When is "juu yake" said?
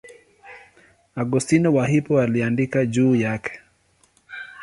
2.85-3.59